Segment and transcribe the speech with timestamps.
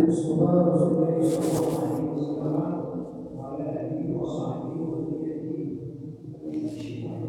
[0.00, 2.56] الصلاة رسول الله صلى الله عليه وسلم
[3.36, 5.78] وعلى آله وصحبه وذريته
[6.44, 7.22] ومن الشيطان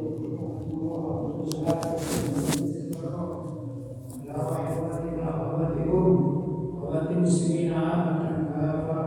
[4.28, 6.08] لا رحمتنا ومتهم
[6.84, 9.00] ومت المسلمين عامة كافة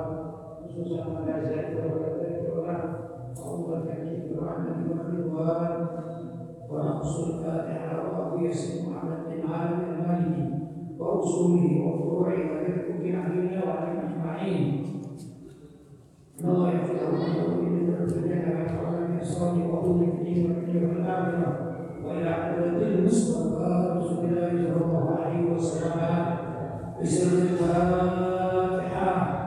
[0.64, 2.79] خصوصا على زيد وكذلك ولا
[3.40, 5.86] وهو تأكيد رحمة والرضوان
[6.70, 10.59] ونقص الفاتحة وأبو ياسر محمد بن عامر المالكي
[11.00, 14.84] وأصوله وفروعه ويذكر بأهلنا وعليهم أجمعين.
[16.41, 17.12] إن الله يغفر له
[17.60, 21.50] من الدنيا ويحفظنا من أسرار وأمور الدين والدنيا والآخرة.
[22.05, 26.36] وإلى حضرة المصطفى رسول الله صلى الله عليه وسلم.
[27.02, 29.39] بسر الفاتحة.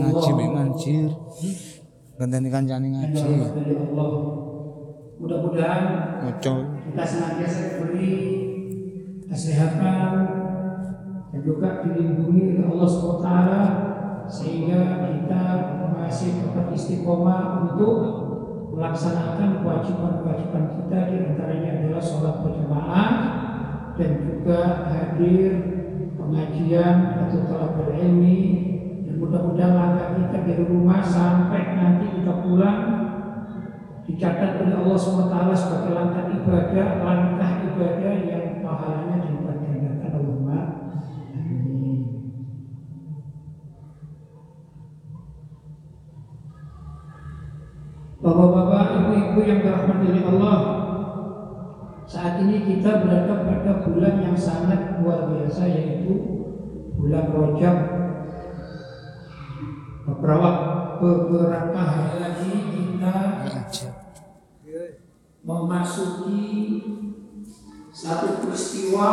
[0.00, 1.10] Ngaji mek ngancir.
[2.16, 3.32] Gandani kancane ngaji.
[5.22, 5.82] Mudah-mudahan
[6.32, 8.12] kita senantiasa diberi
[9.30, 10.10] kesehatan
[11.32, 13.28] dan juga dilindungi oleh Allah SWT
[14.28, 15.42] sehingga kita
[15.96, 17.96] masih dapat istiqomah untuk
[18.76, 23.10] melaksanakan kewajiban-kewajiban kita di antaranya adalah sholat berjamaah
[23.96, 25.50] dan juga hadir
[26.16, 28.81] pengajian atau talabul ilmi dan
[29.22, 32.78] mudah-mudahan langkah kita dari rumah sampai nanti kita pulang
[34.02, 40.60] dicatat oleh Allah SWT sebagai langkah ibadah, langkah ibadah yang pahalanya dilipat gandakan Allahumma.
[48.22, 50.58] Bapak-bapak, ibu-ibu yang dirahmati oleh Allah,
[52.10, 56.42] saat ini kita berada pada bulan yang sangat luar biasa yaitu
[56.98, 58.02] bulan Rajab.
[60.02, 60.50] Beberapa
[60.98, 63.46] beberapa hari lagi kita
[65.46, 66.42] memasuki
[67.94, 69.10] satu peristiwa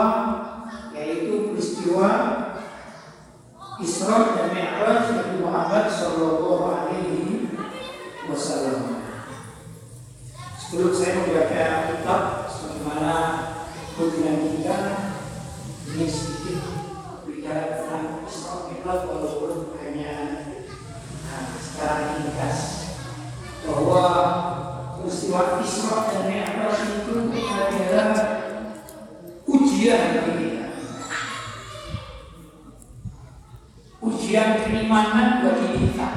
[0.97, 2.09] yaitu peristiwa
[3.77, 7.53] Isra dan Mi'raj Nabi Muhammad Shallallahu Alaihi
[8.25, 9.05] Wasallam.
[10.57, 13.15] Sebelum saya membaca kitab sebagaimana
[13.93, 14.77] kunjungan kita
[15.93, 16.59] ini sedikit
[17.29, 20.48] bicara tentang Isra Mi'raj walaupun hanya
[21.29, 22.59] nah, secara ringkas
[23.69, 24.05] bahwa
[24.99, 28.09] peristiwa Isra dan Mi'raj itu adalah
[29.47, 30.67] ujian bagi kita.
[33.99, 36.09] Ujian keimanan bagi kita.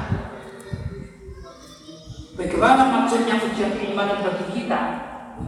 [2.33, 4.81] Bagaimana maksudnya ujian keimanan bagi kita?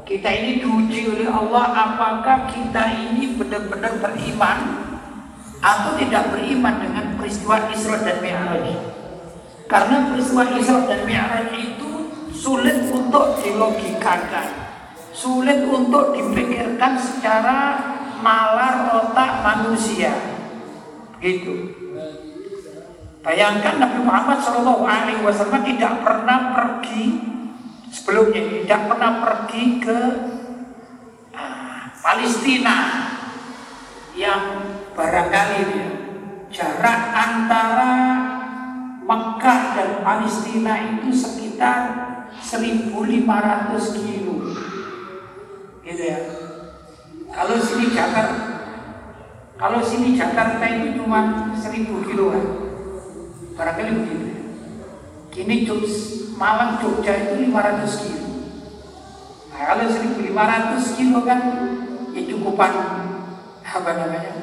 [0.06, 4.60] Kita ini diuji oleh Allah apakah kita ini benar-benar beriman
[5.62, 8.96] atau tidak beriman dengan peristiwa Isra dan Mi'raj.
[9.66, 11.92] Karena peristiwa Isra dan Mi'raj itu
[12.30, 14.50] sulit untuk dilogikakan,
[15.10, 17.82] sulit untuk dipikirkan secara
[18.22, 20.14] nalar otak manusia.
[21.18, 21.74] Gitu.
[23.26, 27.06] Bayangkan Nabi Muhammad Shallallahu Alaihi Wasallam tidak pernah pergi
[27.90, 30.00] sebelumnya, tidak pernah pergi ke
[31.34, 32.78] ah, Palestina
[34.14, 34.62] yang
[34.94, 35.66] barangkali
[36.54, 37.94] jarak antara
[39.06, 41.80] Mekah dan Palestina itu sekitar
[42.42, 44.36] 1500 kilo
[45.86, 46.20] gitu ya
[47.30, 48.38] kalau sini Jakarta
[49.56, 52.44] kalau sini Jakarta itu cuma 1000 kiloan
[53.54, 54.28] barangkali begitu
[55.30, 58.26] kini Jog- Malang Jogja itu 500 kilo
[59.56, 61.40] Nah, kalau 1500 kilo kan
[62.12, 62.72] ya cukupan
[63.64, 64.34] apa namanya?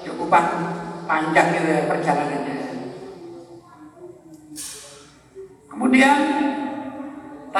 [0.00, 0.44] Cukupan
[1.04, 2.56] panjang gitu ya perjalanannya.
[5.68, 6.16] Kemudian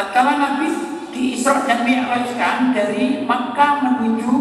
[0.05, 0.69] tatkala Nabi
[1.17, 4.33] di Isra dan Mi'rajkan dari Makkah menuju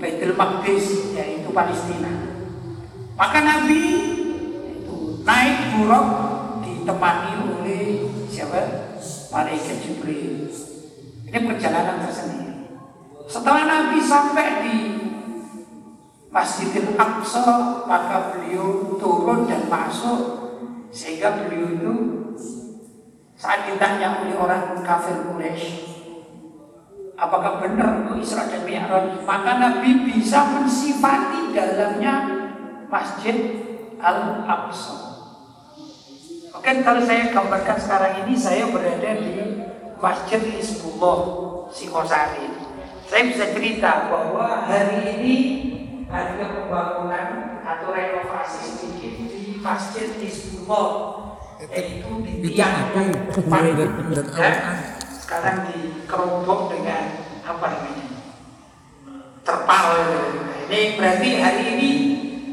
[0.00, 2.08] Baitul Maqdis yaitu Palestina.
[3.12, 3.84] Maka Nabi
[4.80, 6.08] itu naik buruk
[6.64, 8.88] ditemani oleh siapa?
[9.28, 10.48] Malaikat Jibril.
[11.28, 12.80] Ini perjalanan tersendiri.
[13.28, 14.76] Setelah Nabi sampai di
[16.32, 20.20] Masjidil Aqsa, maka beliau turun dan masuk
[20.90, 21.94] sehingga beliau itu
[23.40, 25.80] saat ditanya oleh orang kafir Quraisy,
[27.16, 29.24] apakah benar itu Isra dan Mi'raj?
[29.24, 32.14] Maka Nabi bisa mensifati dalamnya
[32.92, 33.64] Masjid
[33.96, 35.24] Al-Aqsa.
[36.52, 39.32] Oke, kalau saya gambarkan sekarang ini saya berada di
[39.96, 41.20] Masjid Hizbullah
[41.72, 42.44] Singosari.
[43.08, 45.36] Saya bisa cerita bahwa hari ini
[46.12, 51.29] ada pembangunan atau renovasi sedikit di Masjid Hizbullah
[51.60, 52.72] yang
[53.52, 54.50] paling ya,
[55.20, 58.06] sekarang dikerombok dengan apa namanya?
[59.44, 59.86] Terpal.
[60.70, 61.90] Ini berarti hari ini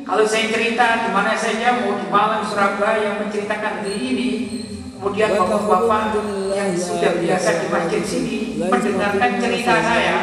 [0.04, 4.28] kalau saya cerita di mana saja mau di Malang Surabaya menceritakan hari ini
[4.98, 6.20] kemudian bapak-bapak
[6.52, 10.16] yang sudah biasa di masjid sini mendengarkan cerita saya.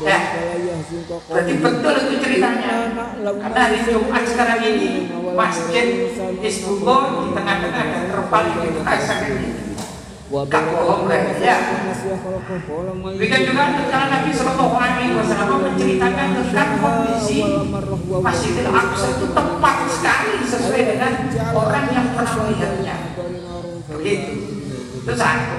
[0.00, 0.49] Ya
[1.28, 2.72] berarti betul itu ceritanya
[3.20, 5.86] karena hari Jumat sekarang ini masjid
[6.40, 9.50] Hizbullah di tengah-tengah dan terpal itu rasakan ini
[10.30, 11.26] Gak bohong kan?
[11.42, 11.58] Ya.
[13.02, 17.42] Demikian juga ketika Nabi Shallallahu Alaihi Wasallam menceritakan tentang kondisi
[18.06, 21.12] Masjidil Aqsa itu tepat sekali sesuai dengan
[21.50, 22.96] orang yang pernah melihatnya.
[23.90, 24.32] Begitu.
[25.02, 25.58] Itu satu.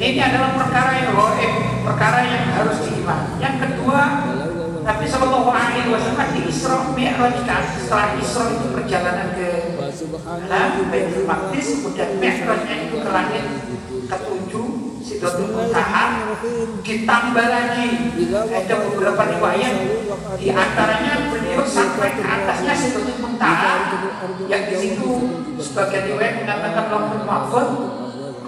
[0.00, 1.52] Ini adalah perkara yang goib,
[1.84, 3.36] perkara yang harus diimani.
[3.36, 4.02] Yang kedua,
[4.84, 9.80] Nabi Shallallahu Alaihi Wasallam di Isra Mi'rajkan setelah Isra itu perjalanan ke
[10.92, 13.44] Baitul Maqdis kemudian Mi'rajnya itu ke langit
[14.12, 14.68] ketujuh
[15.00, 16.36] Sidratul Muntaha.
[16.84, 17.88] Ditambah lagi
[18.28, 19.74] ada beberapa riwayat.
[20.36, 23.88] Di antaranya beliau sampai ke atasnya Sidratul Muntaha.
[24.52, 25.10] Yang di situ
[25.64, 27.68] sebagian riwayat mengatakan Lauhul Mahfuz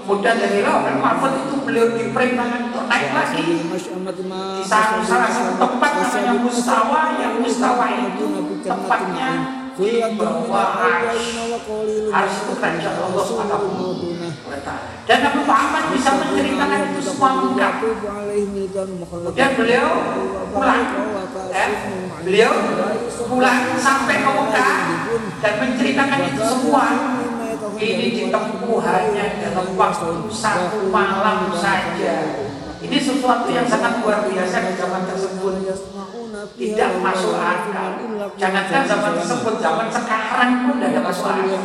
[0.07, 4.23] kemudian dari Lauhul Mahfuz itu beliau diperintahkan untuk naik lagi di
[4.63, 8.27] salah, salah satu tempat namanya Mustawa yang Mustawa itu
[8.63, 9.31] tempatnya
[9.75, 11.27] di bawah Ars
[12.15, 13.67] Ars itu kerajaan Allah Subhanahu
[14.47, 14.95] wa taala.
[15.11, 17.75] Dan Nabi Muhammad bisa menceritakan itu semua lengkap.
[19.11, 19.89] Kemudian beliau
[20.55, 20.83] pulang,
[21.51, 21.67] ya,
[22.23, 22.53] beliau
[23.27, 24.77] pulang sampai ke Mekah
[25.43, 26.87] dan menceritakan itu semua.
[27.77, 32.17] Ini ditempuh hanya dalam waktu satu malam saja.
[32.77, 35.55] Ini sesuatu yang sangat luar biasa di zaman tersebut
[36.57, 37.91] tidak masuk akal.
[38.39, 41.61] Jangankan zaman tersebut, zaman sekarang pun tidak masuk akal.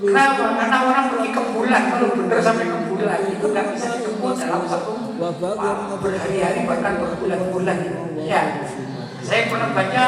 [0.00, 0.44] Kenapa?
[0.56, 4.64] Karena orang pergi ke bulan, kalau benar sampai ke bulan itu nggak bisa dikebut dalam
[4.68, 4.92] satu
[5.98, 7.78] berhari-hari bahkan berbulan-bulan.
[8.22, 8.42] Ya,
[9.24, 10.04] saya pernah baca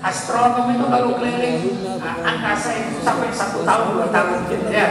[0.00, 1.60] astronom itu kalau keliling
[2.00, 4.88] angkasa itu sampai satu tahun dua tahun ya.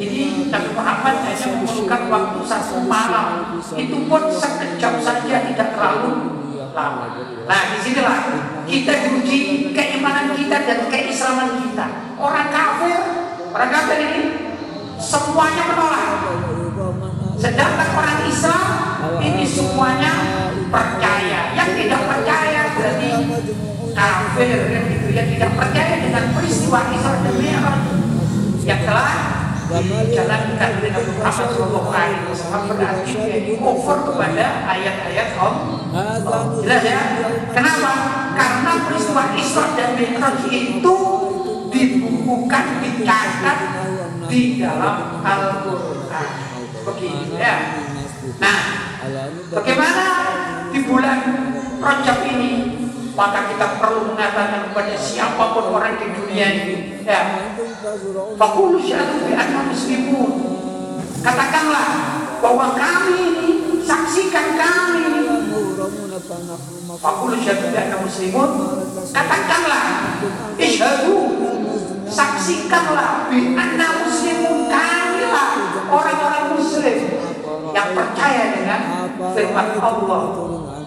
[0.00, 3.60] Ini Nabi Muhammad hanya memerlukan waktu satu malam.
[3.76, 6.40] Itu pun sekejap saja tidak terlalu
[6.72, 7.06] lama.
[7.44, 8.18] Nah di sinilah
[8.64, 11.86] kita diuji keimanan kita dan keislaman kita.
[12.16, 12.98] Orang kafir
[13.52, 14.22] orang kafir ini
[14.98, 16.08] semuanya menolak.
[17.36, 18.64] Sedangkan orang Islam
[19.20, 20.12] ini semuanya
[20.68, 23.10] percaya yang tidak percaya berarti
[24.40, 27.80] kafir yang gitu yang tidak percaya dengan peristiwa Isra dan Mi'raj
[28.64, 29.12] yang telah
[29.70, 36.42] dijalankan oleh Nabi Muhammad Shallallahu Alaihi Wasallam berarti dia di over kepada ayat-ayat Allah.
[36.58, 37.00] Jelas ya?
[37.52, 37.92] Kenapa?
[38.34, 40.96] Karena peristiwa Isra dan Mi'raj itu
[41.70, 43.58] dibukukan, dicatat
[44.26, 46.28] di dalam Al-Quran.
[46.80, 47.56] Begitu ya.
[48.40, 48.58] Nah,
[49.52, 50.04] bagaimana
[50.72, 51.20] di bulan
[51.80, 52.79] Rajab ini
[53.20, 57.04] maka kita perlu mengatakan kepada siapa pun orang di dunia ini?
[57.04, 57.52] Ya.
[58.40, 60.32] Fakulu syahadu bi anna muslimun.
[61.20, 61.88] Katakanlah
[62.40, 63.48] bahwa kami ini
[63.84, 65.04] saksikan kami.
[66.96, 68.50] Fakulu syahadu bi anna muslimun.
[69.12, 69.84] Katakanlah
[70.56, 71.16] isyhadu
[72.08, 75.48] saksikanlah bi anna muslimun kamilah
[75.92, 76.96] orang-orang muslim
[77.76, 78.80] yang percaya dengan
[79.36, 80.22] firman Allah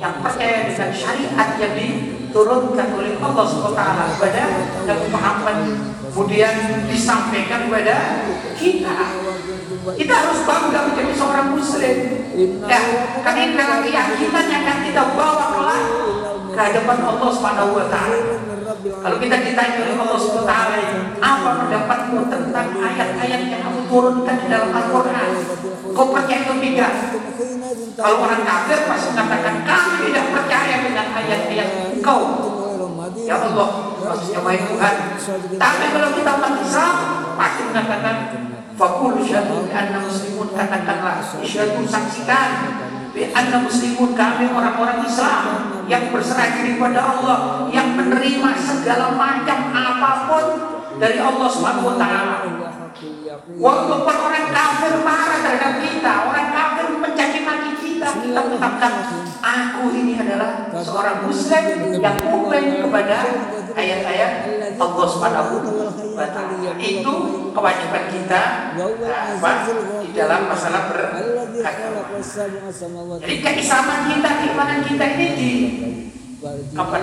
[0.03, 1.73] yang percaya dengan syariat yang
[2.33, 3.81] diturunkan oleh Allah SWT
[4.17, 4.41] kepada
[4.89, 5.57] Nabi Muhammad
[6.09, 8.25] kemudian disampaikan kepada
[8.57, 8.97] kita
[9.83, 11.97] Kita harus bangga menjadi seorang muslim.
[12.65, 12.81] Ya,
[13.21, 15.83] karena keyakinan yang akan kita bawa kelak
[16.55, 17.31] ke hadapan Allah
[17.91, 18.19] taala.
[18.81, 20.79] Kalau kita ditanya oleh Allah taala,
[21.19, 25.31] apa pendapatmu tentang ayat-ayat yang kamu turunkan di dalam Al-Qur'an?
[25.91, 26.93] Kau percaya atau tidak?
[27.93, 32.21] Kalau orang kafir pasti mengatakan kami tidak percaya dengan ayat-ayat engkau.
[33.13, 33.69] Ya Allah,
[34.01, 34.95] maksudnya wahai Tuhan.
[35.59, 36.93] Tapi kalau kita umat Islam
[37.37, 38.15] pasti mengatakan
[38.73, 42.49] Fakul syahadu anna muslimun katakanlah Isyadu saksikan
[43.13, 49.59] Bi anna muslimun kami orang-orang Islam Yang berserah diri pada Allah Yang menerima segala macam
[49.77, 50.45] apa pun
[50.97, 51.49] Dari Allah
[52.01, 52.37] taala.
[53.33, 56.72] Walaupun orang kafir marah terhadap kita, orang kafir
[58.03, 58.41] kita,
[59.43, 61.63] aku ini adalah seorang muslim
[61.99, 63.17] yang mukmin kepada
[63.73, 64.31] ayat-ayat
[64.79, 65.53] Allah Subhanahu
[66.15, 66.71] wa taala.
[66.79, 67.13] Itu
[67.51, 68.41] kewajiban kita
[68.79, 69.51] apa,
[70.03, 71.43] di dalam masalah beragama.
[73.19, 75.51] Jadi keislaman kita, keimanan kita ini di
[76.75, 76.95] apa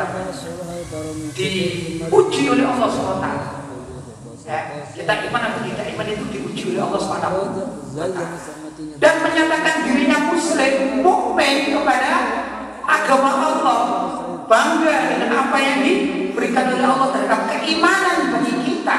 [1.37, 3.60] diuji oleh Allah Subhanahu wa taala.
[4.41, 7.45] Ya, kita iman atau tidak iman itu diuji oleh Allah taala.
[8.97, 12.13] Dan menyatakan dirinya muslim, mukmin kepada
[12.89, 13.81] agama Allah,
[14.49, 18.97] bangga dengan apa yang diberikan oleh Allah terhadap keimanan bagi kita.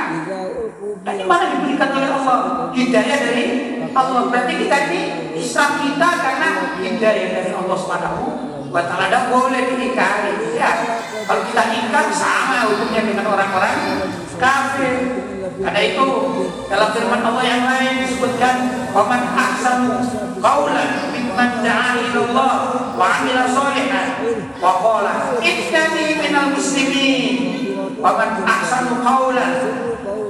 [1.02, 2.38] Dan iman diberikan oleh Allah,
[2.78, 3.46] hidayah dari
[3.90, 4.22] Allah.
[4.30, 5.02] Berarti kita ini
[5.42, 8.24] Islam kita karena hidayah dari Allah Subhanahu
[8.70, 9.10] wa taala.
[9.10, 10.54] Dan boleh diingkari.
[10.54, 14.06] Ya, kalau kita ingkar sama hukumnya dengan orang-orang
[14.38, 15.31] kafir.
[15.60, 16.08] Karena itu
[16.72, 18.56] dalam firman Allah yang lain disebutkan
[18.96, 20.00] waman ahsanu
[20.40, 22.56] qaulan mimman da'a ilallah
[22.96, 24.10] wa 'amila sholihan
[24.58, 27.36] wa qala innani minal muslimin.
[28.00, 29.54] Waman ahsanu qaulan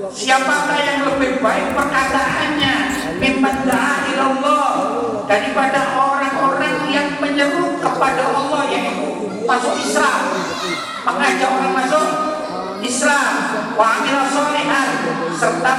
[0.10, 2.76] siapakah yang lebih baik perkataannya?
[3.22, 4.68] Mimman da'a ilallah
[5.30, 10.22] daripada orang-orang yang menyeru kepada Allah yaitu masuk Islam.
[11.02, 12.31] Mengajak orang masuk
[12.82, 13.34] Islam
[13.78, 14.90] wa solehan
[15.38, 15.72] serta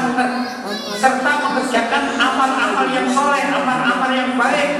[0.98, 4.70] serta mengerjakan amal-amal yang soleh, amal-amal yang baik.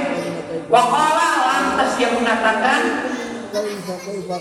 [0.71, 2.81] Waqala lantas dia mengatakan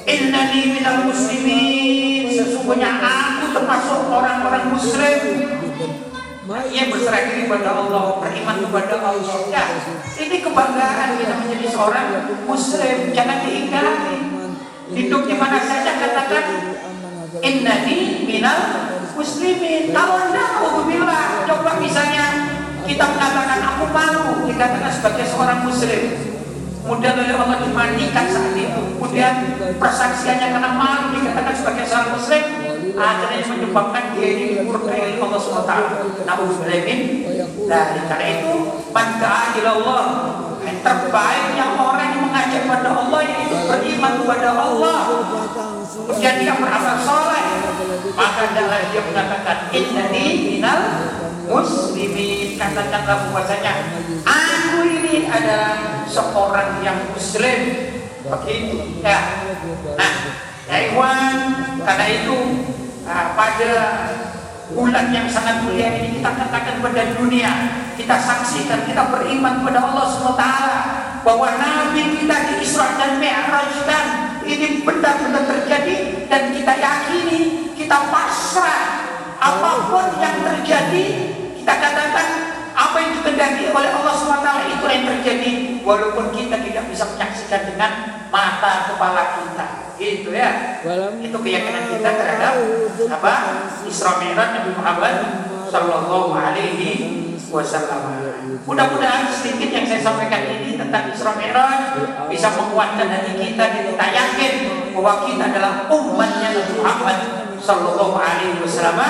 [0.08, 2.32] Innani minal muslimin.
[2.32, 5.20] Sesungguhnya aku termasuk orang-orang muslim.
[6.52, 9.40] Ia berserah diri pada Allah Beriman kepada Allah.
[9.52, 9.64] Ya,
[10.16, 12.06] ini kebanggaan kita menjadi seorang
[12.48, 12.96] muslim.
[13.12, 14.16] Jangan diingkari.
[14.92, 16.44] Hidup di mana saja katakan
[17.40, 18.60] Innani minal
[19.16, 19.88] muslimin.
[19.88, 22.52] Kalau anda bilang, coba misalnya
[22.84, 26.12] kita mengatakan aku malu dikatakan sebagai seorang muslim.
[26.82, 28.82] Kemudian oleh Allah dimandikan saat itu.
[29.00, 29.34] Kemudian
[29.80, 32.44] persaksiannya karena malu dikatakan sebagai seorang muslim.
[32.92, 35.72] Akhirnya menyebabkan dia ini murka oleh Allah SWT.
[36.28, 37.00] Na'udzubillahimin.
[37.64, 38.52] Dari karena itu,
[38.92, 39.08] man
[39.64, 40.04] Allah
[40.81, 44.99] terbaiknya orang yang mengajak pada Allah yaitu beriman kepada Allah.
[45.93, 47.45] Kemudian dia beramal soleh.
[48.17, 50.26] Maka adalah dia mengatakan innani
[50.57, 50.81] minal
[51.52, 52.57] muslimin.
[52.57, 53.73] Katakanlah bahwasanya
[54.25, 57.61] aku ini adalah seorang yang muslim.
[58.23, 59.02] Begitu.
[59.05, 59.21] Ya.
[59.99, 60.12] Nah
[60.71, 61.37] ya Iwan
[61.83, 62.37] karena itu
[63.05, 63.73] nah, pada
[64.73, 67.52] bulan yang sangat mulia ini kita katakan pada dunia
[67.95, 70.45] kita saksikan kita beriman kepada Allah SWT
[71.23, 74.05] bahwa Nabi kita di Isra dan Mi'rajkan
[74.43, 79.07] ini benar-benar terjadi dan kita yakini kita pasrah
[79.38, 81.07] apa pun yang terjadi
[81.62, 85.52] kita katakan apa yang dikehendaki oleh Allah SWT itu yang terjadi.
[85.83, 87.91] Walaupun kita tidak bisa menyaksikan dengan
[88.33, 89.67] mata kepala kita.
[90.00, 90.81] Gitu ya.
[91.21, 92.55] Itu keyakinan kita terhadap
[93.12, 93.35] apa?
[93.87, 95.17] Isra Mi'raj Nabi Muhammad
[95.69, 96.91] Sallallahu Alaihi
[97.52, 98.02] Wasallam.
[98.62, 102.00] Mudah-mudahan sedikit yang saya sampaikan ini tentang Isra Mi'raj
[102.33, 104.52] bisa menguatkan hati kita kita yakin
[104.97, 107.19] bahwa kita adalah umatnya Nabi Muhammad
[107.61, 109.00] Sallallahu Alaihi Wasallam.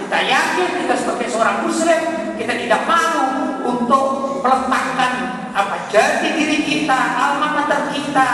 [0.00, 4.04] Kita yakin kita sebagai seorang Muslim kita tidak malu untuk
[4.42, 5.12] meletakkan
[5.54, 8.28] apa jadi diri kita, alma mater kita,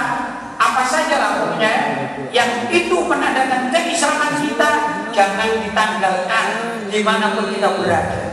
[0.57, 1.73] apa saja lah pokoknya
[2.33, 4.71] yang itu menandakan keislaman kita
[5.12, 6.47] jangan ditanggalkan
[6.88, 8.33] di mana pun kita berada.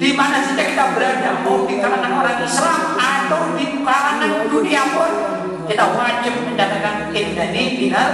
[0.00, 5.12] Di mana saja kita berada mau di kalangan orang Islam atau di kalangan dunia pun
[5.68, 8.10] kita wajib mencatatkan innani minal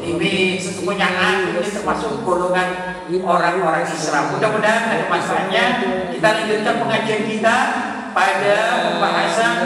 [0.00, 2.68] sesungguhnya aku ini termasuk golongan
[3.20, 5.64] orang-orang Islam mudah-mudahan ada masanya
[6.08, 7.56] kita lanjutkan pengajian kita
[8.16, 8.56] pada
[8.88, 9.56] pembahasan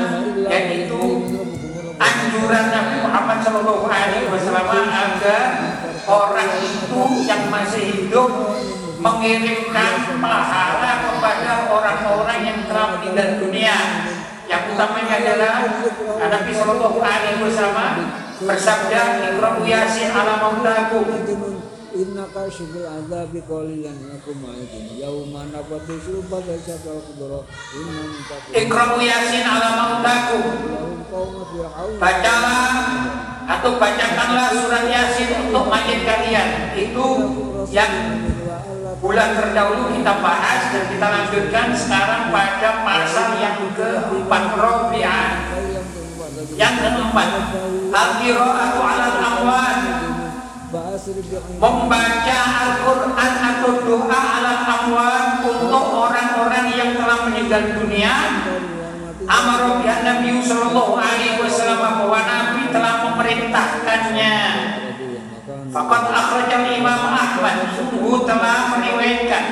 [0.51, 1.03] yaitu
[1.97, 5.45] anjuran Nabi Muhammad Shallallahu Alaihi Wasallam agar
[6.05, 8.31] orang itu yang masih hidup
[8.99, 13.77] mengirimkan pahala kepada orang-orang yang telah meninggal dunia.
[14.45, 15.57] Yang utamanya adalah
[16.21, 21.07] Nabi Shallallahu Alaihi Wasallam bersabda, "Iqra'u Yasin ala mautakum."
[21.95, 29.47] Inna kashifil azabi qalilan lakum ma'idin Yawma nafatisu pada syakal kubro Inna mintakum Iqra'u Yasin
[29.47, 29.75] ala
[31.55, 31.95] fir'aun.
[32.03, 32.75] Bacalah
[33.45, 36.49] atau bacakanlah surat Yasin untuk mayat kalian.
[36.75, 37.07] Itu
[37.71, 37.93] yang
[38.99, 44.45] bulan terdahulu kita bahas dan kita lanjutkan sekarang pada pasal yang keempat.
[44.59, 45.29] Robi'ah
[46.55, 47.29] yang keempat
[47.95, 49.79] Al-Qira'atu ala al-amwat
[51.63, 58.15] membaca Al-Quran atau doa ala amwat untuk orang-orang yang telah meninggal dunia.
[59.25, 64.37] Amar Nabi Sallallahu Alaihi Wasallam bahwa Nabi telah memerintahkannya.
[65.75, 69.45] Fakat akhrajal Imam Ahmad Sungguh telah meriwayatkan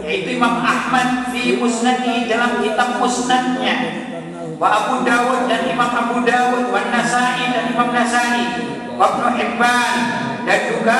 [0.00, 4.07] Yaitu Imam Ahmad Fi musnadi dalam kitab musnadnya
[4.58, 8.42] Wa Abu Dawud dan Imam Abu Dawud Wa Nasai dan Imam Nasai
[8.98, 9.94] Wa Ibnu Hibban
[10.42, 10.98] Dan juga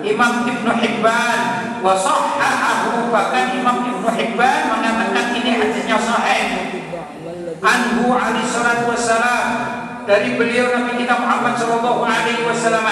[0.00, 1.38] Imam Ibnu Hibban.
[1.84, 6.48] Wa Sahahahu Bahkan Imam Ibnu Hibban mengatakan ini hadisnya sahih.
[7.60, 9.46] Anhu alaihi salatu wassalam
[10.08, 12.88] dari beliau Nabi kita Muhammad sallallahu alaihi wasallam.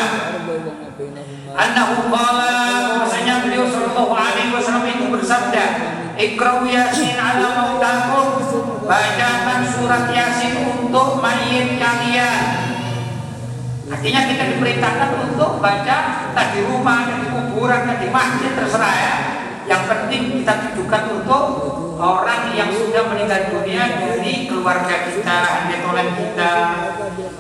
[1.57, 2.52] Annahu qala
[3.00, 5.64] bahwasanya beliau sallallahu alaihi wasallam itu bersabda
[6.21, 8.45] Iqra'u Yasin ala mautakum
[8.88, 12.68] bacakan surat Yasin untuk mayit kalian
[13.88, 15.97] Artinya kita diperintahkan untuk baca
[16.28, 19.14] entah di rumah, entah di kuburan, entah di masjid terserah ya.
[19.64, 21.45] Yang penting kita tujukan untuk
[21.97, 25.38] orang yang sudah meninggal dunia dari keluarga kita,
[25.73, 26.52] netolan kita.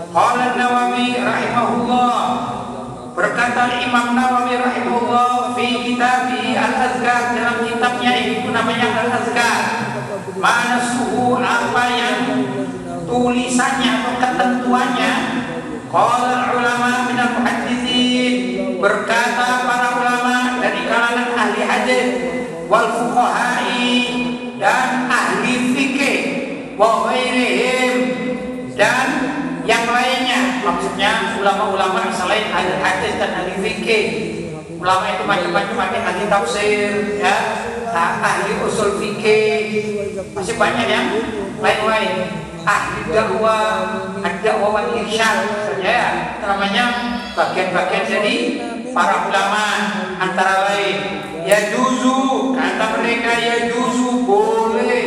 [0.08, 2.16] Qala Nawawi rahimahullah
[3.12, 9.60] berkata Imam Nawawi rahimahullah fi kitabih Al-Azkar dalam kitabnya itu namanya Al-Azkar.
[10.38, 12.22] Mana suhu apa yang
[13.10, 15.12] tulisannya atau ketentuannya.
[15.90, 18.34] Qala ulama minal muhaddithin
[18.78, 22.06] berkata para ulama dari kalangan ahli hadis
[22.70, 23.90] wal fuqahai
[24.62, 26.18] dan ahli fikih
[26.78, 27.10] wa
[28.78, 29.08] dan
[29.66, 30.62] yang lainnya.
[30.62, 34.37] Maksudnya ulama-ulama selain ahli hadis dan ahli fikih
[34.78, 37.36] ulama itu macam-macam ada ahli tafsir ya.
[37.92, 40.14] Ahli usul fikih.
[40.32, 41.06] Masih banyak yang
[41.58, 42.30] lain-lain.
[42.62, 45.46] Ahli dakwah, dakwah wal irsyad
[45.82, 46.38] ya.
[46.42, 46.84] Namanya
[47.34, 48.36] bagian-bagian dari
[48.94, 49.64] para ulama
[50.18, 55.06] antara lain ya juzu kata mereka ya juzu boleh.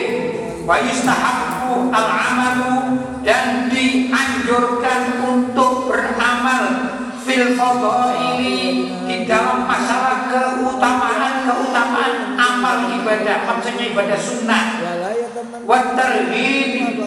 [0.66, 2.76] Wa yustahabbu al amalu
[3.22, 6.64] dan dianjurkan untuk beramal
[7.22, 8.71] fil fadaili
[9.26, 14.66] dalam masalah keutamaan keutamaan amal ibadah maksudnya ibadah sunnah.
[15.66, 16.98] Wa tarhib.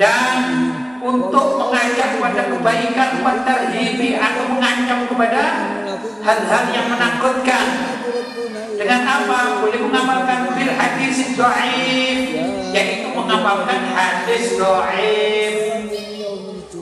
[0.00, 0.40] Dan
[1.04, 5.42] untuk mengajak kepada kebaikan watarhibi atau mengancam kepada
[6.24, 7.66] hal-hal yang menakutkan.
[8.78, 9.60] Dengan apa?
[9.60, 12.20] Boleh mengamalkan bil hadis dhaif
[12.70, 15.97] yaitu mengamalkan hadis dhaif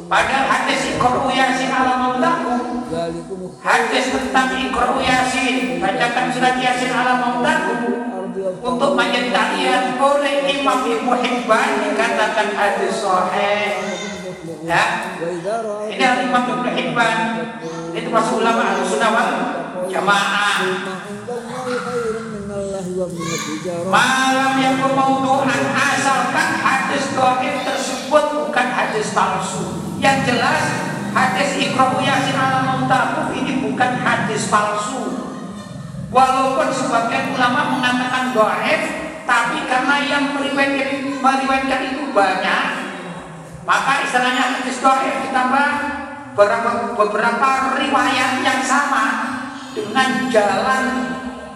[0.06, 2.86] padahal hadis iqra yasin ala mautakum
[3.62, 8.16] hadis tentang iqra yasin bacakan surat yasin ala mautakum
[8.62, 13.80] untuk kalian oleh Imam Ibnu Hibban dikatakan hadis sahih.
[14.66, 14.84] Ya.
[15.90, 17.18] Ini Imam Ibnu Hibban.
[17.96, 19.32] Itu masuk ulama Ahlussunnah wal
[19.88, 20.58] Jamaah.
[23.88, 29.85] Malam yang pemauduan asalkan hadis doain tersebut bukan hadis palsu.
[29.96, 30.62] Yang jelas
[31.16, 35.32] hadis Iqra Yasin ala Mautakum ini bukan hadis palsu.
[36.12, 38.82] Walaupun sebagian ulama mengatakan doaif,
[39.26, 42.64] tapi karena yang meriwayatkan, meriwayatkan itu banyak,
[43.66, 45.68] maka istilahnya hadis doaif ditambah
[46.36, 47.48] beberapa, beberapa
[47.80, 49.04] riwayat yang sama
[49.74, 50.84] dengan jalan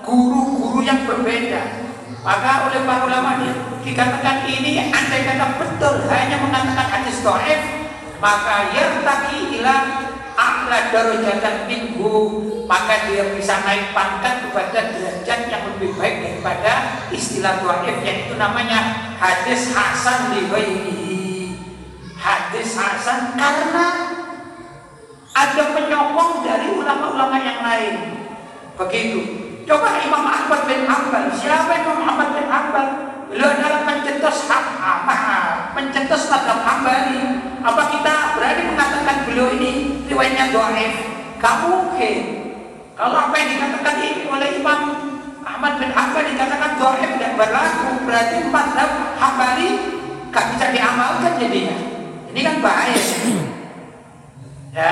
[0.03, 1.92] guru-guru yang berbeda.
[2.20, 3.40] Maka oleh para ulama
[3.81, 7.80] dikatakan ini andai kata betul hanya mengatakan hadis doaif,
[8.20, 9.74] maka yartaki ila
[10.37, 12.16] a'la darajatan minggu
[12.70, 19.11] maka dia bisa naik pangkat kepada derajat yang lebih baik daripada istilah dhaif yaitu namanya
[19.18, 20.46] hadis hasan li
[22.20, 23.87] hadis hasan karena
[25.30, 27.94] ada penyokong dari ulama-ulama yang lain.
[28.76, 32.88] Begitu coba Imam Ahmad bin Hanbal siapa Imam Ahmad bin Hanbal
[33.30, 35.18] beliau adalah pencetus hak apa
[35.78, 40.94] pencetus madhab hambali apa kita berani mengatakan beliau ini riwayatnya doaif?
[41.37, 42.18] Gak mungkin.
[42.96, 44.80] Kalau apa yang dikatakan ini oleh Imam
[45.44, 49.68] Ahmad bin Hanbal dikatakan doaib dan berlaku berarti mazhab Hambali
[50.33, 51.76] gak bisa diamalkan jadinya.
[52.33, 53.02] Ini kan bahaya.
[54.70, 54.90] Ya,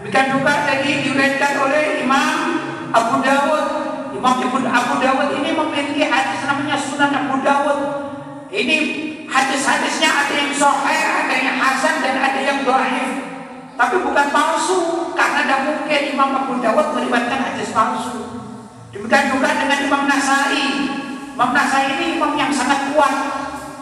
[0.00, 2.36] demikian juga tadi diriwayatkan oleh Imam
[2.90, 3.66] Abu Dawud.
[4.18, 7.78] Imam Abu Abu Dawud ini memiliki hadis namanya Sunan Abu Dawud.
[8.50, 8.76] Ini
[9.30, 13.10] hadis-hadisnya ada yang sahih, ada yang hasan dan ada yang dhaif.
[13.78, 18.42] Tapi bukan palsu karena tidak mungkin Imam Abu Dawud meriwayatkan hadis palsu.
[18.90, 20.66] Demikian juga dengan Imam Nasai.
[21.38, 23.14] Imam Nasai ini imam yang sangat kuat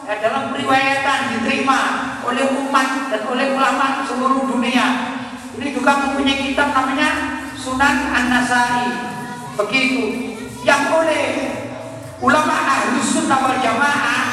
[0.05, 1.81] ya, dalam periwayatan diterima
[2.29, 5.16] oleh umat dan oleh ulama seluruh dunia.
[5.57, 9.15] Ini juga mempunyai kitab namanya Sunan An-Nasai.
[9.57, 10.05] Begitu.
[10.66, 11.27] Yang oleh
[12.21, 14.25] ulama ahli sunnah wal jamaah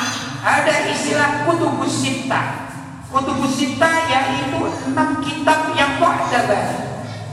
[0.43, 2.67] ada istilah kutubus sitta.
[3.07, 4.59] Kutubus sitta yaitu
[4.91, 6.67] enam kitab yang mu'tabar.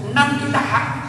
[0.06, 0.66] Enam kitab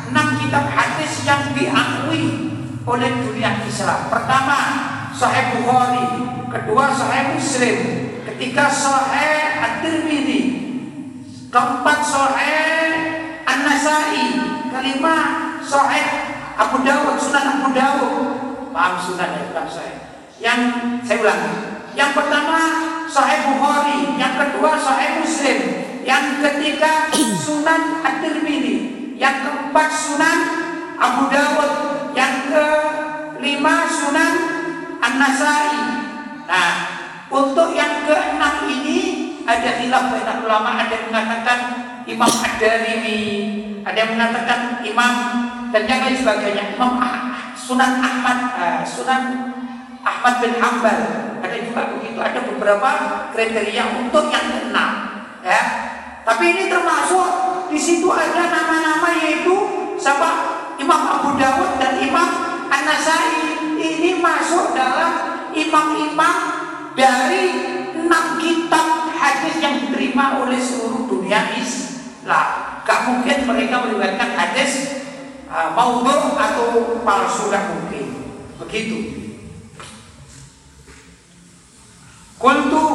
[0.09, 2.51] enam kitab hadis yang diakui
[2.83, 4.09] oleh dunia Islam.
[4.09, 4.59] Pertama,
[5.13, 6.07] Sahih Bukhari,
[6.49, 7.77] kedua Sahih Muslim,
[8.25, 10.41] ketiga Sahih At-Tirmidzi,
[11.53, 12.91] keempat Sahih
[13.45, 14.25] An-Nasai,
[14.73, 15.17] kelima
[15.61, 18.13] Sahih Abu Dawud, Sunan Abu Dawud.
[18.69, 19.97] Paham Sunan ya, bukan Sahih.
[20.37, 20.61] Yang
[21.01, 21.41] saya ulang.
[21.97, 22.59] Yang pertama
[23.09, 25.57] Sahih Bukhari, yang kedua Sahih Muslim,
[26.05, 28.77] yang ketiga Sunan At-Tirmidzi,
[29.17, 30.39] yang keempat Sunan
[31.01, 31.71] Abu Dawud,
[32.13, 34.33] yang kelima Sunan
[35.01, 35.75] An-Nasai.
[36.45, 36.71] Nah,
[37.27, 38.99] untuk yang keenam ini
[39.43, 41.59] ada hilaf banyak ulama, ada yang mengatakan
[42.07, 43.19] Imam Ad-Darimi,
[43.83, 45.13] ada yang mengatakan Imam
[45.71, 46.75] dan yang lain sebagainya.
[46.75, 49.23] Imam ah, Sunan Ahmad, uh, Sunan
[50.03, 50.99] Ahmad bin Hambal,
[51.39, 52.19] ada juga begitu.
[52.19, 52.89] Ada beberapa
[53.31, 54.91] kriteria untuk yang keenam,
[55.41, 55.61] ya.
[56.21, 57.27] Tapi ini termasuk
[57.71, 59.55] di situ ada nama-nama yaitu
[59.97, 60.29] siapa
[60.77, 62.29] Imam Abu Dawud dan Imam
[62.69, 66.37] An-Nasai ini masuk dalam imam-imam
[66.93, 67.45] dari
[67.97, 72.47] enam kitab hadis yang diterima oleh seluruh dunia Islam.
[72.85, 75.00] Gak mungkin mereka meriwayatkan hadis
[75.51, 78.07] uh, maudhu atau palsu gak mungkin.
[78.63, 78.97] Begitu.
[82.41, 82.85] Kultu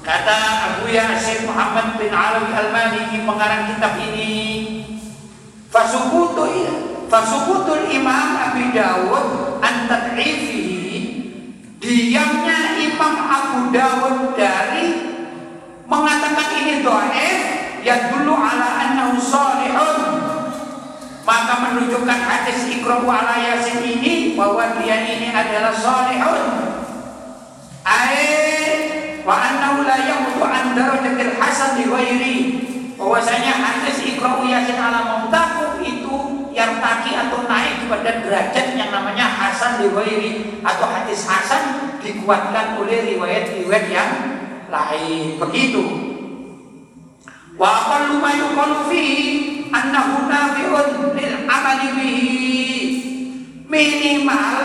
[0.00, 0.38] kata
[0.72, 4.32] Abu Yasin Muhammad bin Alawi Al-Maliki pengarang kitab ini
[5.68, 6.48] fasukutu
[7.12, 10.96] fasukutul Imam Abi Dawud an tad'ifihi
[11.76, 14.88] diamnya Imam Abu Dawud dari
[15.84, 17.40] mengatakan ini dhaif
[17.84, 20.21] ya dulu ala annahu salihun
[21.22, 26.42] maka menunjukkan hadis Iqra ala Yasin ini bahwa dia ini adalah salihun.
[27.86, 28.26] Ai
[29.22, 32.36] wa annahu la yamutu an darajatil hasan li ghairi.
[32.98, 36.18] Bahwasanya hadis Iqra Yasin ala mautaku itu
[36.50, 40.30] yang taki atau naik kepada derajat yang namanya hasan li ghairi
[40.66, 44.10] atau hadis hasan dikuatkan oleh riwayat-riwayat yang
[44.66, 45.38] lain.
[45.38, 45.82] Begitu.
[47.54, 48.90] Wa aqallu ma yuqalu
[49.72, 52.52] annahu nafi'un lil amali bihi
[53.72, 54.60] minimal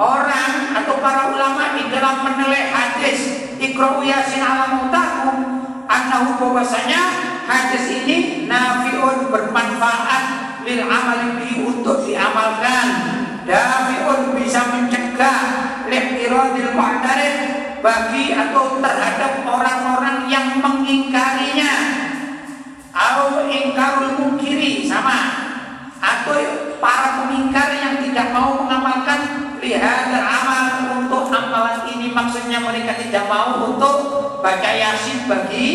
[0.00, 5.36] orang atau para ulama di dalam menilai hadis Iqra'u Yasin ala mautakum
[5.84, 7.00] annahu bahwasanya
[7.44, 10.24] hadis ini nafi'un bermanfaat
[10.64, 12.88] lil amali bihi untuk diamalkan.
[13.44, 15.40] Dafi'un bisa mencegah
[15.90, 17.36] lihtiradil mu'tarid
[17.84, 21.99] bagi atau terhadap orang-orang yang mengingkarinya
[22.90, 25.48] atau ingkarul mungkiri sama.
[26.00, 26.36] Atau
[26.80, 32.10] para pengingkar yang tidak mau mengamalkan lihat amal untuk amalan ini.
[32.10, 33.96] Maksudnya mereka tidak mau untuk
[34.40, 35.68] baca yasin bagi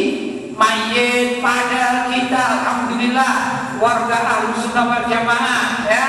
[0.55, 3.33] mayit pada kita alhamdulillah
[3.77, 6.05] warga ahlu sunnah wal jamaah ya.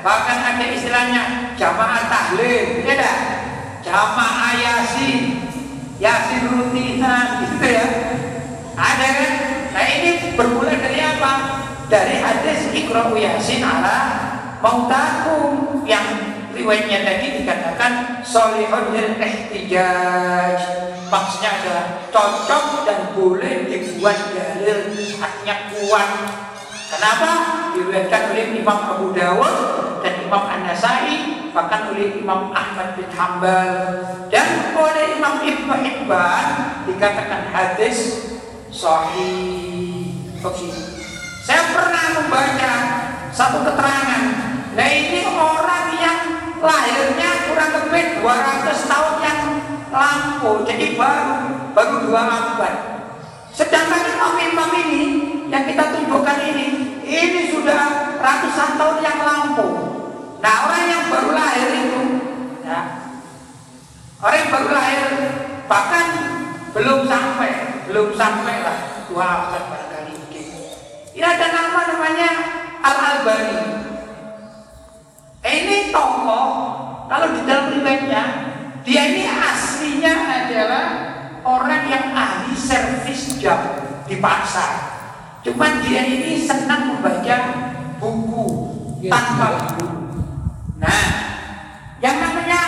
[0.00, 3.16] Bahkan ada istilahnya jamaah tahlil ya dah.
[3.80, 5.50] Jamaah yasin
[6.00, 7.86] yasin rutinan gitu ya
[8.72, 9.32] ada kan
[9.76, 11.32] nah ini bermula dari apa
[11.90, 13.98] dari hadis Iqra'u Yasin ala
[14.62, 16.06] mautakum yang
[16.54, 20.58] riwayatnya tadi dikatakan solihun lil ihtijaj.
[21.10, 26.10] Maksudnya adalah cocok dan boleh dibuat dalil haknya kuat.
[26.94, 27.30] Kenapa?
[27.74, 29.54] Diriwayatkan oleh Imam Abu Dawud
[30.06, 36.46] dan Imam An-Nasai bahkan oleh Imam Ahmad bin Hambal dan oleh Imam Ibnu Hibban
[36.86, 37.98] dikatakan hadis
[38.70, 40.14] sahih.
[40.40, 40.89] Begitu
[41.40, 42.72] saya pernah membaca
[43.32, 44.24] satu keterangan.
[44.76, 46.18] Nah ini orang yang
[46.60, 49.40] lahirnya kurang lebih 200 tahun yang
[49.90, 51.36] lampu, jadi baru
[51.72, 52.74] baru dua abad.
[53.50, 55.02] Sedangkan imam-imam ini
[55.50, 56.66] yang kita tunjukkan ini,
[57.02, 59.66] ini sudah ratusan tahun yang lampu.
[60.38, 62.02] Nah orang yang baru lahir itu,
[62.62, 62.80] ya,
[64.22, 65.08] orang yang baru lahir
[65.66, 66.06] bahkan
[66.70, 67.50] belum sampai,
[67.90, 68.78] belum sampai lah
[69.10, 69.89] dua abad.
[71.10, 72.30] Ini ada nama namanya
[72.78, 73.60] Al Albani.
[75.42, 76.48] Eh, ini tokoh
[77.10, 78.22] kalau di dalam riwayatnya
[78.86, 80.86] dia ini aslinya adalah
[81.42, 83.58] orang yang ahli servis jam
[84.06, 85.02] di pasar.
[85.42, 87.36] Cuman dia ini senang membaca
[87.98, 88.46] buku
[89.10, 89.86] tanpa buku.
[90.78, 91.04] Nah,
[91.98, 92.60] yang namanya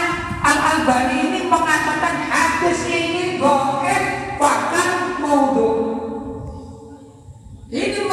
[0.43, 4.03] Al Albani ini mengatakan hadis ini goib
[4.41, 5.71] bahkan maudhu.
[7.73, 8.05] Ini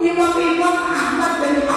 [0.00, 1.69] imam-imam Ahmad bin Hanbal,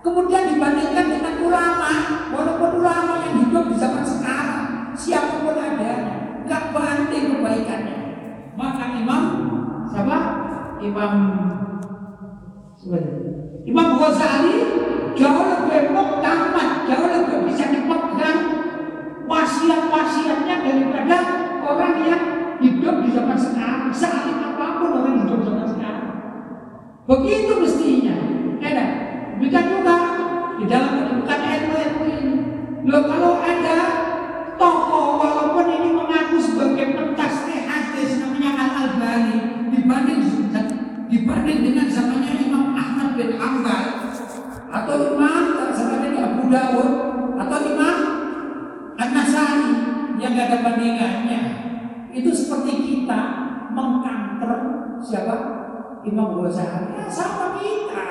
[0.00, 1.92] kemudian dibandingkan dengan ulama
[2.32, 4.64] walaupun ulama yang hidup di zaman sekarang
[4.96, 5.92] siapa pun ada
[6.44, 7.98] nggak banding kebaikannya.
[8.56, 9.24] Maka Imam
[9.92, 10.18] siapa?
[10.80, 11.12] Imam.
[13.68, 14.56] Imam Ghazali
[15.12, 18.40] jauh lebih muktamad jauh lebih bisa dipegang
[19.28, 21.16] wasiat-wasiatnya daripada
[21.60, 22.24] orang yang
[22.56, 26.08] hidup di zaman sekarang saling apa pun orang hidup di zaman sekarang.
[27.04, 28.09] Begitu mestinya
[32.90, 33.78] Loh kalau ada
[34.58, 40.26] tokoh walaupun ini mengaku sebagai pentasih hadis namanya Al Albani dibanding
[41.06, 44.10] dibanding dengan zamannya Imam Ahmad bin Hanbal
[44.74, 46.90] atau Imam zamannya Abu Dawud
[47.38, 47.98] atau Imam
[48.98, 49.70] An-Nasai
[50.18, 51.42] yang gak ada bandingannya.
[52.10, 53.20] Itu seperti kita
[53.70, 54.50] mengkanter
[54.98, 55.36] siapa?
[56.02, 56.98] Imam Ghazali.
[56.98, 58.06] Ya, sama kita?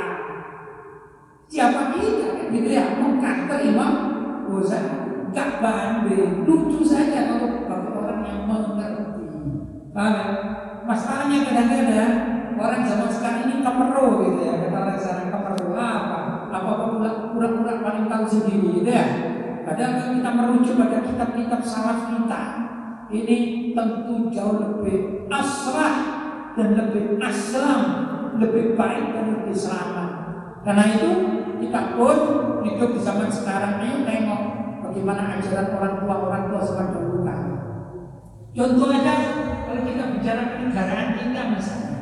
[1.52, 2.48] Siapa kita?
[2.48, 4.19] Gitu ya mengkanter Imam
[4.50, 4.94] Ghazali
[5.30, 9.24] gak banding lucu saja kalau bagi orang yang mengerti
[9.94, 10.26] paham ya?
[10.90, 12.14] masalahnya kadang-kadang
[12.58, 16.72] orang zaman sekarang ini kemeru gitu ya kata orang sekarang kemeru apa apa
[17.38, 19.06] pura-pura paling tahu sendiri gitu ya
[19.70, 22.42] Padahal kita merujuk pada kitab-kitab salaf kita
[23.14, 23.38] Ini
[23.78, 25.96] tentu jauh lebih asrah
[26.58, 27.82] dan lebih aslam
[28.42, 30.10] Lebih baik lebih selamat
[30.66, 31.10] Karena itu
[31.60, 32.18] kita pun
[32.64, 34.42] hidup di zaman sekarang ini tengok
[34.90, 37.42] Bagaimana ajaran orang tua orang tua dahulu kan
[38.56, 39.16] Contoh aja
[39.70, 41.98] kalau kita bicara kenegaraan kita misalnya.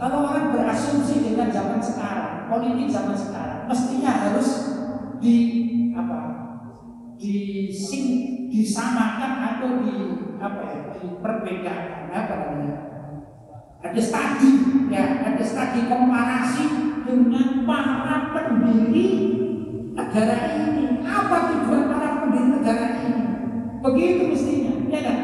[0.00, 4.48] Kalau orang berasumsi dengan zaman sekarang Politik zaman sekarang Mestinya harus
[5.20, 5.36] di
[5.92, 6.20] apa
[7.16, 8.08] dising,
[8.50, 9.96] disamakan atau di
[10.36, 12.76] apa ya diperbedakan apa namanya?
[13.80, 14.50] Ada studi
[14.92, 16.64] ya ada studi komparasi
[17.04, 19.08] dengan para pendiri
[19.94, 23.22] negara ini apa tujuan para pendiri negara ini
[23.84, 25.18] begitu mestinya ya kan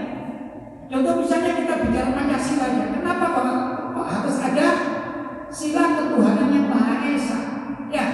[0.93, 3.49] contoh misalnya kita bicara pancasila ya kenapa kok,
[3.97, 4.69] kok harus ada
[5.51, 7.39] sila ketuhanan yang maha esa
[7.89, 8.07] ya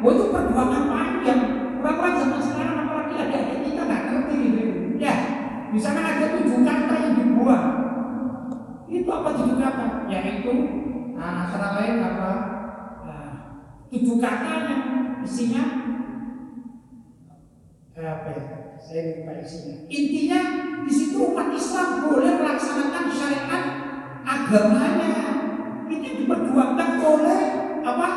[0.00, 1.40] itu perjuangan panjang
[1.80, 2.80] orang-orang zaman sekarang
[3.20, 4.62] adik-adik kita nggak ngerti gitu.
[5.00, 5.14] Ya,
[5.72, 7.62] misalkan ada tujuh kata yang dibuat,
[8.88, 9.86] itu apa tujuh kata?
[10.08, 10.52] Yaitu
[11.16, 12.30] nah, antara lain apa?
[13.90, 14.82] Tujuh kata yang
[15.26, 15.64] isinya
[18.00, 18.44] apa ya?
[18.80, 19.76] Saya lupa isinya.
[19.92, 20.40] Intinya
[20.88, 23.64] di situ umat Islam boleh melaksanakan syariat
[24.24, 25.20] agamanya.
[25.90, 27.42] Itu diperjuangkan oleh
[27.84, 28.08] apa?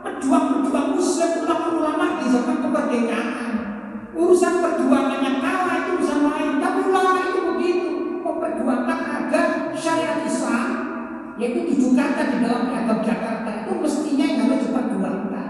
[0.00, 3.50] Pejuang-pejuang Muslim ulama-ulama di zaman kemerdekaan
[4.20, 7.88] urusan perjuangannya kalah itu urusan lain tapi ulama itu begitu
[8.20, 10.68] memperjuangkan agar syariat Islam
[11.40, 15.48] yaitu tujuh kata di dalam piagam Jakarta itu mestinya yang harus diperjuangkan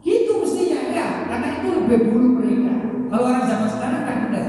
[0.00, 2.74] gitu mestinya ya karena itu lebih dulu mereka
[3.12, 4.48] kalau orang zaman sekarang kan udah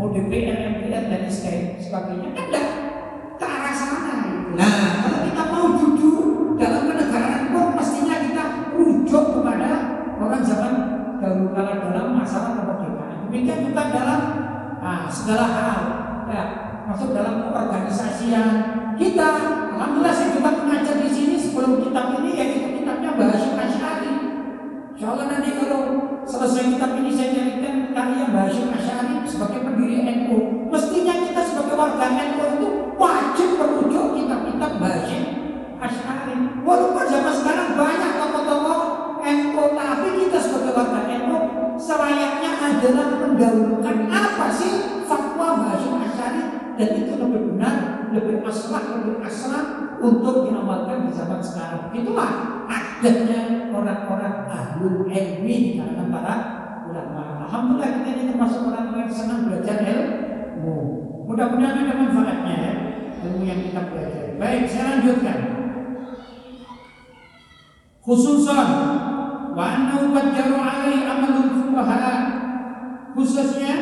[0.00, 2.68] mau DPR, MPR dan sebagainya sebagainya kan enggak
[3.38, 4.14] ke arah sana.
[4.26, 4.58] gitu.
[4.58, 6.24] Nah, kalau kita mau jujur
[6.58, 9.70] dalam kenegaraan pun mestinya kita rujuk kepada
[10.18, 10.72] orang zaman
[11.22, 13.30] dahulu kala dalam masalah kemerdekaan.
[13.30, 14.20] Demikian juga dalam
[15.22, 15.51] nah, segala
[46.78, 51.92] dan itu lebih benar, lebih aslah, lebih aslah untuk diamalkan di zaman sekarang.
[51.92, 52.30] Itulah
[52.66, 56.34] adanya orang-orang ahlul ilmi di kalangan para
[56.88, 57.22] ulama.
[57.46, 60.76] Alhamdulillah kita ini termasuk orang yang senang belajar ilmu.
[61.28, 62.72] Mudah-mudahan ada manfaatnya ya
[63.22, 64.32] ilmu yang kita pelajari.
[64.40, 65.38] Baik, saya lanjutkan.
[68.02, 68.68] Khususan
[69.54, 72.14] wa annahu qad jaru alaihi amalul fuqaha
[73.14, 73.74] khususnya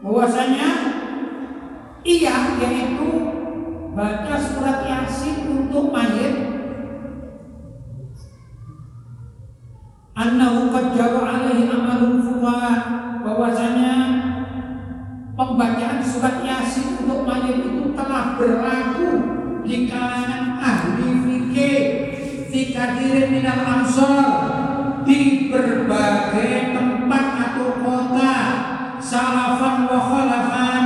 [0.00, 0.68] bahwasanya
[2.04, 3.10] iya yaitu
[3.96, 6.52] baca surat yasin untuk mayit.
[10.14, 12.74] Annahu qad jaru alaihi amalul fuqaha
[13.24, 13.94] bahwasanya
[15.34, 19.10] pembacaan surat yasin untuk mayit itu telah berlaku
[19.64, 21.82] di kalangan ahli fikih
[22.52, 24.22] fikadirin minal ansor
[25.02, 28.36] di berbagai tempat atau kota
[29.02, 30.83] salafan wa khalafan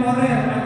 [0.00, 0.59] morrer né?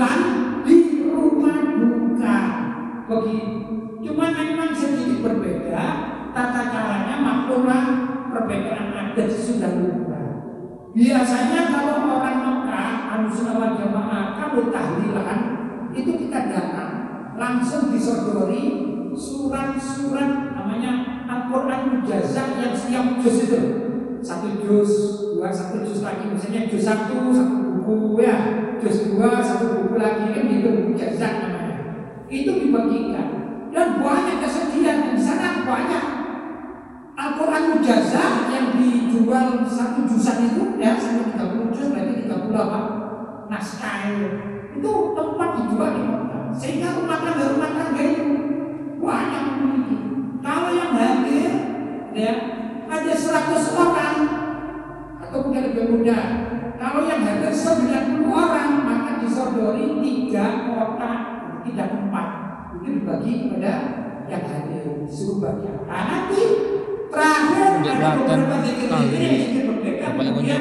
[0.00, 2.38] Tahlilan di rumah duka
[3.04, 3.60] begitu.
[4.00, 5.84] Cuma memang sedikit berbeda
[6.32, 7.84] tata caranya maklumlah
[8.32, 10.24] perbedaan adat sudah berubah.
[10.96, 15.38] Biasanya kalau orang Mekah, Ahlussunnah wal Jamaah, kalau tahlilan
[15.92, 16.92] itu kita datang
[17.36, 23.60] langsung disodori surat-surat namanya Al-Quran Mujazah yang setiap juz itu
[24.20, 24.92] satu juz,
[25.36, 28.38] dua satu juz lagi misalnya juz satu satu buku ya,
[28.80, 31.76] juz dua satu buku lagi kan gitu Mujazah namanya.
[32.26, 33.28] Itu dibagikan.
[33.70, 36.04] Dan banyak kesedihan di sana banyak.
[37.14, 42.80] Al-Quran Mujazah yang dijual satu jusan itu ya sampai 30 juz berarti 30 apa?
[43.52, 44.28] Naskah itu
[44.80, 48.24] itu tempat dijual di Mekah sehingga rumah tangga rumah tangga itu
[48.96, 49.96] banyak memiliki.
[50.40, 51.52] Kalau yang hadir
[52.16, 52.32] ya
[52.88, 54.16] ada 100 orang
[55.20, 56.49] atau mungkin lebih mudah
[56.80, 61.18] kalau yang hadir 90 orang maka disodori tiga kotak
[61.60, 62.26] tiga tempat
[62.80, 63.74] itu dibagi kepada
[64.32, 66.42] yang hadir disuruh bagi nah nanti
[67.12, 69.06] terakhir ada beberapa zikir kali.
[69.12, 70.60] zikir yang zikir berbeda kemudian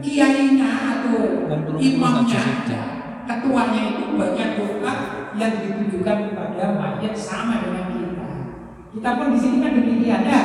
[0.00, 1.20] kiainya atau
[1.76, 2.42] imamnya
[3.28, 4.94] ketuanya itu banyak doa
[5.36, 8.28] yang ditujukan kepada mayat sama dengan kita.
[8.92, 10.42] Kita pun di sini kan demikian ya.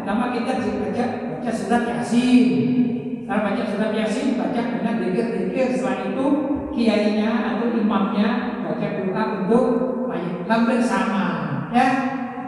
[0.00, 2.89] Pertama kita baca baca surat yasin
[3.38, 6.26] baca surat yasin baca dengan zikir-zikir setelah itu
[6.74, 9.66] kiainya atau imamnya baca doa untuk
[10.10, 11.26] mayat hampir sama
[11.70, 11.86] ya.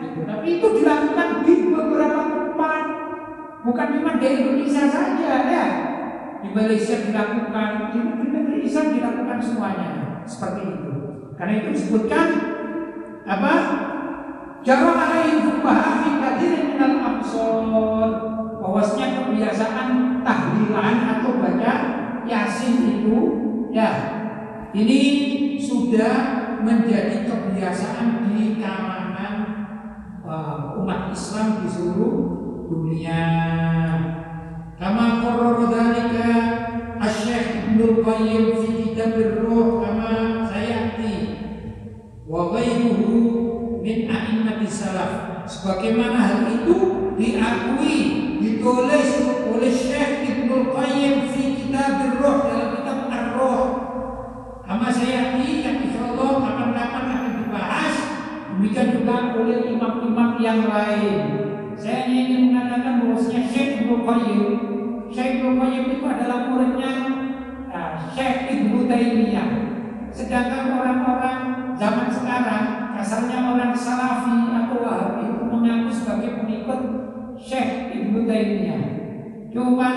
[0.02, 0.26] Gitu.
[0.26, 2.84] Tapi itu dilakukan di beberapa tempat,
[3.62, 5.66] bukan cuma di Indonesia saja ya.
[6.42, 9.90] Di Malaysia dilakukan, di negeri Islam dilakukan semuanya.
[10.26, 10.94] Seperti itu.
[11.38, 12.26] Karena itu disebutkan
[13.22, 13.54] apa?
[14.62, 17.02] Jarang alaihi fuqaha fi katsirin minal
[18.62, 21.74] bahwasanya kebiasaan tahlilan atau baca
[22.24, 23.18] yasin itu
[23.74, 23.90] ya
[24.72, 25.00] ini
[25.60, 26.14] sudah
[26.62, 29.34] menjadi kebiasaan di kalangan
[30.24, 32.16] uh, umat Islam di seluruh
[32.70, 33.22] dunia.
[34.78, 36.32] Kama qarrara
[37.02, 41.14] Asy-Syaikh Ibnu Qayyim fi Kitab Ar-Ruh kama sayati
[42.30, 45.42] wa ghairuhu min a'immati salaf.
[45.50, 47.96] Sebagaimana hal itu diakui,
[48.40, 49.10] ditulis
[49.48, 53.62] oleh Syekh Ibnu Qayyim fi Kitab Ar-Ruh dalam kitab Ar-Ruh.
[54.62, 57.96] Kama sayati yang insyaallah kapan-kapan akan dibahas
[58.56, 61.16] demikian juga oleh imam-imam yang lain.
[61.76, 64.44] Saya ingin mengatakan bahwasanya Syekh Ibnu Qayyim
[65.12, 66.92] Syekh Ibnu Qayyim itu adalah muridnya
[67.68, 69.48] uh, Syekh Ibnu Taimiyah.
[70.08, 71.40] Sedangkan orang-orang
[71.76, 76.80] zaman sekarang, kasarnya orang Salafi atau Wahabi itu mengaku sebagai pengikut
[77.40, 78.84] Syekh Ibnu Taimiyah.
[79.48, 79.96] Cuman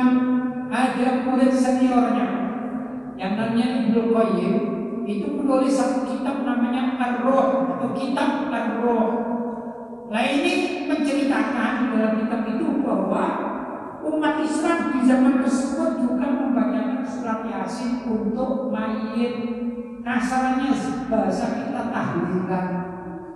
[0.72, 2.28] ada murid seniornya
[3.20, 4.56] yang namanya Ibnu Qayyim
[5.04, 9.08] itu menulis satu kitab namanya Ar-Ruh atau kitab Ar-Ruh.
[10.08, 13.26] Nah ini menceritakan dalam kitab itu bahwa
[14.08, 19.36] umat Islam di zaman tersebut juga membacakan surat Yasin untuk mayit
[20.00, 20.72] kasarnya
[21.12, 22.68] bahasa kita tahlilan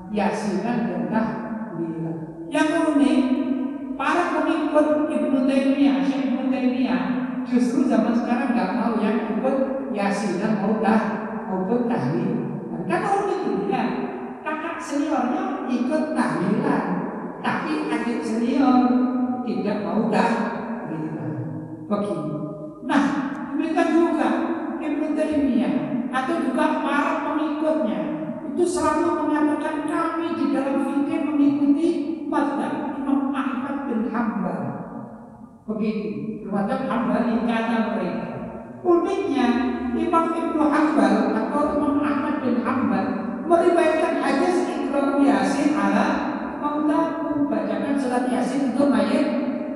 [0.10, 3.22] yasinan dan tahlilan yang unik
[3.94, 7.02] para pengikut Ibnu Taimiyah Syekh Ibnu Taimiyah
[7.46, 9.58] justru zaman sekarang nggak mau yang ikut
[9.94, 11.02] yasinan mau dah
[11.50, 12.50] maupun tahlil
[12.90, 13.84] kan unik ya
[14.42, 16.86] kakak seniornya ikut tahlilan.
[17.40, 18.84] Tapi adik senior
[19.48, 20.32] tidak mau dah
[21.88, 22.38] begini.
[22.84, 23.04] Nah,
[23.56, 24.28] demikian juga
[24.82, 25.76] Ibnu Taimiyah
[26.10, 28.02] atau juga para pengikutnya
[28.50, 31.90] itu selalu mengatakan kami di dalam fikih mengikuti
[32.30, 34.60] mazhab Imam Ahmad bin Hambal.
[35.66, 36.08] Begitu,
[36.46, 38.28] mazhab Hambali kata mereka.
[38.80, 39.48] Uniknya
[39.98, 43.06] Imam Ibnu Hambal atau Imam Ahmad bin Hambal
[43.50, 46.08] meriwayatkan hadis Iqra Yasin ala
[46.62, 49.28] mautakum bacakan surat Yasin untuk mayat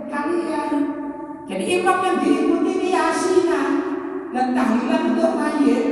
[0.07, 1.03] kalian
[1.43, 3.71] jadi imam yang diikuti ini yasinan
[4.31, 5.85] dan tahlilan untuk mayit.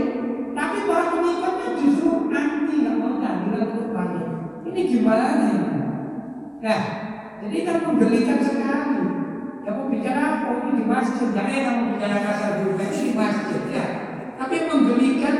[0.56, 4.28] Tapi para pengikutnya justru anti nggak mau tahlilan untuk mayit.
[4.72, 5.52] Ini gimana ini?
[6.62, 6.82] Nah,
[7.42, 9.02] jadi kan menggelikan sekali.
[9.66, 13.14] Ya mau bicara oh ini di masjid, ya enak mau bicara kasar juga ini di
[13.18, 13.86] masjid ya.
[14.38, 15.36] Tapi menggelikan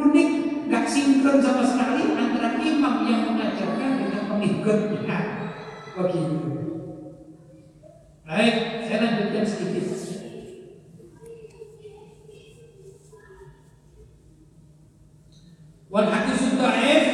[0.00, 0.28] unik,
[0.68, 5.18] nggak sinkron sama sekali antara imam yang mengajarkan dengan pengikutnya.
[5.92, 6.48] Begitu.
[8.24, 8.56] Baik,
[8.88, 9.86] saya lanjutkan sedikit.
[15.92, 17.04] Wal hadis dhaif,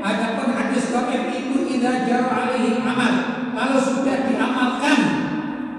[0.00, 3.14] adapun hadis dhaif itu idza jara alaihi amal.
[3.54, 5.00] Kalau sudah diamalkan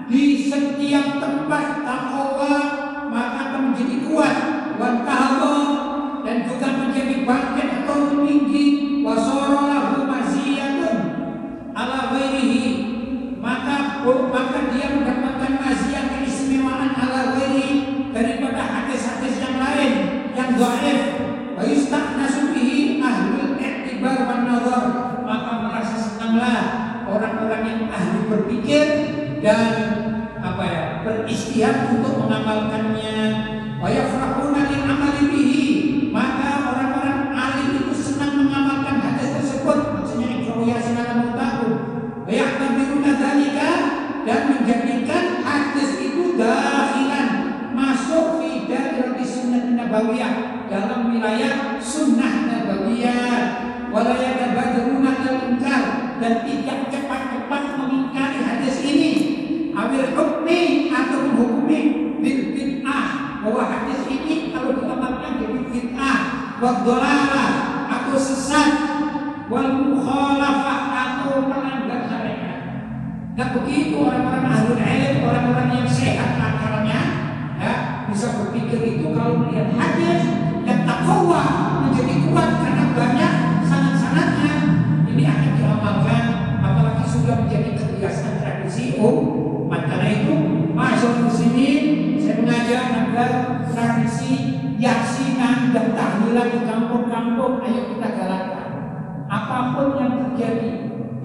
[0.09, 2.68] di setiap tempat takwa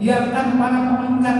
[0.05, 1.37] biarkan para pengingkar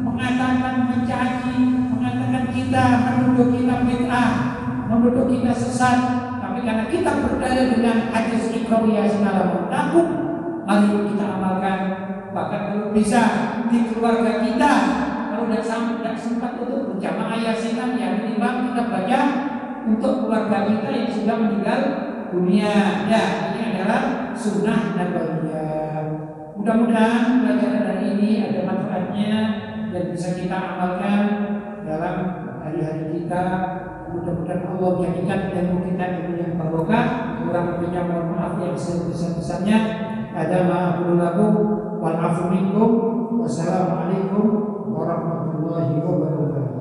[0.00, 1.56] mengatakan mencaci
[1.92, 4.30] mengatakan kita menuduh kita bid'ah
[4.88, 5.98] menuduh kita sesat.
[6.40, 10.08] Tapi karena kita berdaya dengan hadis ikrawiyah segala takut
[10.64, 11.78] mari kita amalkan.
[12.32, 13.22] Bahkan kalau bisa
[13.68, 14.72] di keluarga kita
[15.28, 19.20] kalau tidak sampai sempat untuk berjamaah yasin yang minimal kita baca
[19.84, 21.80] untuk keluarga kita yang sudah meninggal
[22.32, 23.04] dunia.
[23.12, 23.22] Ya
[23.52, 25.89] ini adalah sunnah nabawiyah
[26.60, 29.32] mudah-mudahan pelajaran hari ini ada manfaatnya
[29.96, 31.22] dan bisa kita amalkan
[31.88, 32.16] dalam
[32.60, 33.44] hari-hari kita.
[34.12, 37.06] Mudah-mudahan Allah jadikan ilmu kita ilmu yang barokah.
[37.40, 39.78] Kurang lebihnya mohon maaf yang sebesar-besarnya.
[40.36, 41.52] Ada ma'afulu lakum
[41.96, 42.90] wal afu minkum.
[43.40, 44.44] Wassalamualaikum
[44.92, 46.79] warahmatullahi wabarakatuh